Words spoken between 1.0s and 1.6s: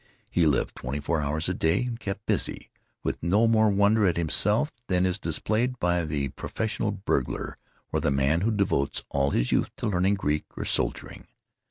hours a